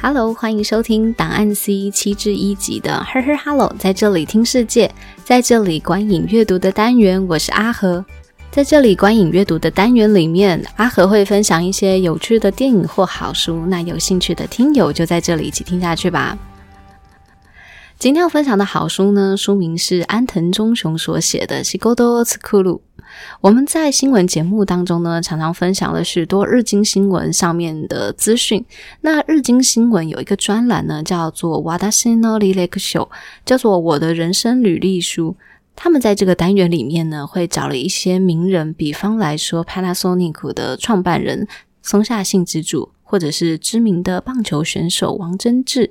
[0.00, 4.88] Hello，欢迎收听档案 C 七至一集的呵呵 Hello，在这里听世界，
[5.24, 8.04] 在这里观影阅读的单元，我是阿和。
[8.52, 16.38] 在这里观影阅读的单元里面，阿和会分享一些有趣的电影或好书，那有兴趣的听友就在这里一起听下去吧。
[17.98, 22.80] 今天要分享的好书呢，书名是安藤忠雄所写的《西沟多次库鲁》。
[23.40, 28.64] 我们在新闻节目当中呢，常常分享了许多日经新闻上面的资讯。
[29.00, 33.06] 那日经新闻有一个专栏呢，叫做《Wadashi no Lileku Show》，
[33.44, 35.34] 叫做我的人生履历书。
[35.74, 41.48] 他们在这个单元里面呢，会找了一些名人，比方来说，Panasonic 的创办人
[41.82, 45.90] 松下幸之助，或者是知名的棒球选手王贞治。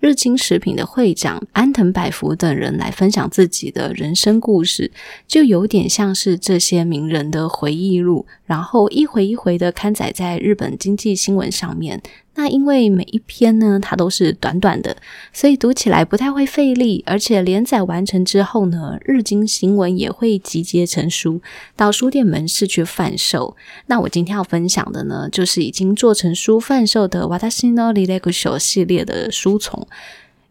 [0.00, 4.92] 日清食品的会长安藤百福等人来分享自己的人生故事，
[5.26, 12.00] 就有点像是这些名人的回忆录，然后一回一回的刊载在日本经济新闻上面。
[12.38, 14.96] 那因为每一篇呢，它都是短短的，
[15.32, 21.40] 所以读起来不太会费力，而且连载完成之后呢，日经新闻也会集结成书，
[21.74, 23.56] 到书店门市去贩售。
[23.86, 29.88] 那我今天要分享的呢，就是已经做成书贩售的《Watashi no Lileku Show》系列的书丛，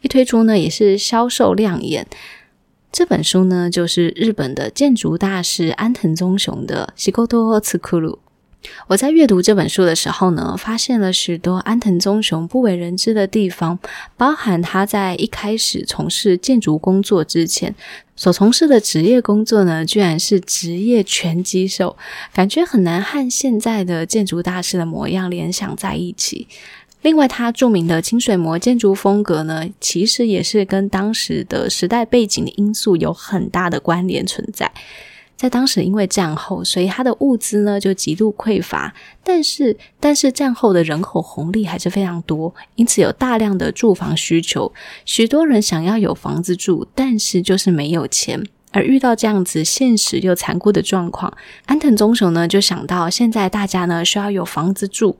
[0.00, 2.06] 一推出呢，也是销售亮眼。
[2.90, 8.12] 这本书呢，就是日本的建筑大师安藤忠雄的《Shikoto Tsukuru》。
[8.86, 13.78] 我在阅读这本书的时候呢，发现了许多安藤忠雄不为人知的地方，
[14.16, 17.74] 包含他在一开始从事建筑工作之前
[18.16, 21.96] 所从事的职业工作呢，居然是职业拳击手，
[22.32, 26.46] 感觉很难和现在的建筑大师的模样联想在一起。
[27.02, 34.70] 另外，他著名的清水模建筑风格呢，其实也是跟当时的时代背景的因素有很大的关联存在。
[35.36, 38.94] 在当时，因为战后，所以它的物资呢就极度匮乏。
[39.22, 44.72] 但是，但是战后的人口红利还是非常多，因此有大量的住房需求。
[45.04, 48.46] 许多人想要有房子住，但是就是没有钱。
[48.70, 51.32] 而遇到这样子现实又残酷的状况，
[51.66, 55.16] 安藤忠雄呢就想到，现在大家呢需要有房子住，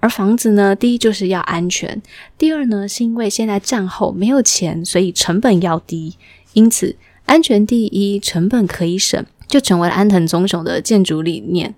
[0.00, 2.02] 而房子呢，第一就是要安全，
[2.36, 6.16] 第二呢是因为现在战后没有钱，所以成本要低。
[6.54, 6.96] 因此，
[7.26, 9.24] 安全第一，成本可以省。
[9.56, 11.74] 就成为了安藤忠雄的建筑理念，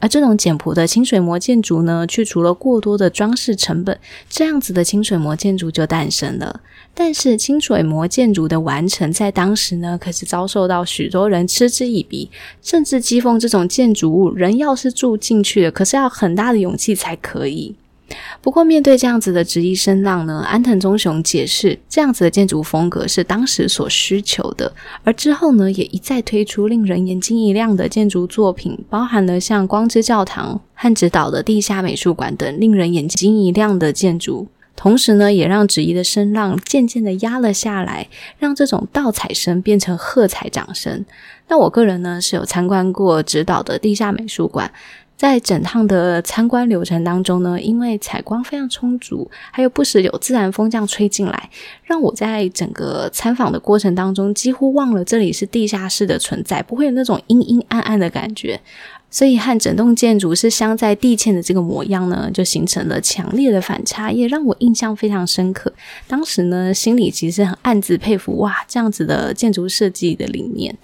[0.00, 3.98] 而这种简朴的清水模建筑呢，去除了过多的装饰成本，
[4.28, 6.60] 这样子的清水模建筑就诞生了。
[6.92, 17.74] 但是清水模建筑的完成，在当时呢，可是遭受到许多人嗤之以鼻，甚至讥讽这种建筑物，人要是住进去了，可是要很大的勇气才可以。
[18.40, 24.72] 不过，面对这样子的质疑声浪呢，安藤忠雄解释，这样子的建筑风格是当时所需求的。
[25.04, 34.48] 而之后呢，也一再推出令人眼睛一亮的建筑作品，包含了像光之教堂和指导的地下美术馆等令人眼睛一亮的建筑。
[34.74, 38.08] 同时呢，也让质疑的声浪渐渐的压了下来，
[38.38, 41.04] 让这种倒彩声变成喝彩掌声。
[41.48, 44.72] 那我个人呢，是有参观过指导的地下美术馆。
[45.22, 51.48] 在整趟的参观流程当中呢，因为采光非常充足，还有不时有自然风这样吹进来，
[51.84, 58.60] 让我在整个参访的过程当中几乎忘了这里是地下室的存在，不会有那种阴阴暗暗的感觉。
[59.12, 65.72] 所以和整栋建筑是镶在地嵌的这个模样呢，就形成了强烈的反差，也让我印象非常深刻。
[66.08, 70.74] 当时呢，心里其实很暗自佩服，哇，这样子的建筑设计的理念。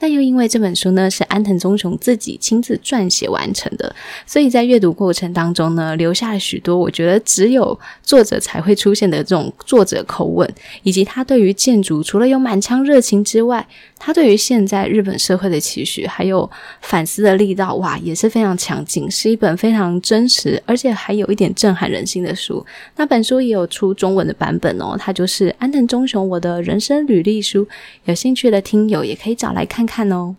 [0.00, 3.94] 但又因为这本书呢是安藤忠雄自己亲自撰写完成的，
[4.26, 10.48] 所以在阅读过程当中呢，留下了许多我觉得只有作者才会出现的这种作者口吻，
[10.82, 13.66] 以及他对于建筑除了有满腔热情之外，
[13.98, 16.48] 他对于现在日本社会的期许还有
[16.80, 22.64] 反思的力道，哇，也是非常强劲，是一本非常真实而且还有一点震撼人心的书。
[22.94, 27.66] 那本书也有出中文的版本哦，它就是安藤忠雄我的人生履历书，
[28.04, 29.80] 有兴趣的听友也可以找来看。
[29.80, 30.36] 看看哦，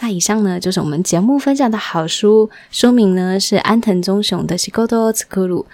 [0.00, 5.66] 那以上呢就是我们节目分享的好书，书名呢是安藤忠雄的《西沟多斯库鲁》。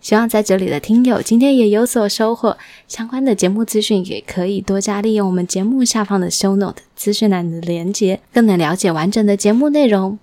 [0.00, 2.56] 希望在这里的听友今天也有所收获。
[2.88, 10.18] 相关的节目资讯也可以多加利用我们节目下方的 Show Note 资讯栏的连接，更能了解完整的节目内容。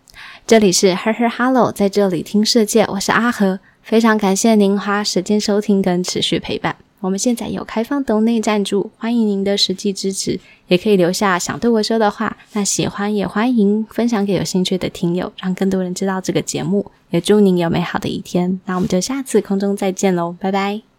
[0.48, 6.78] 这里是 Her Her Hello，在这里听世界，我是阿和，非常感谢您花时间收听跟持续陪伴。
[7.08, 10.38] 我们现在有开放抖内赞助，欢迎您的实际支持，
[10.68, 12.36] 也可以留下想对我说的话。
[12.52, 16.92] 那喜欢也欢迎分享给有兴趣的听友，让更多人知道这个节目。
[17.12, 18.60] 也祝您有美好的一天。
[18.66, 20.97] 那我们就下次空中再见喽，拜拜。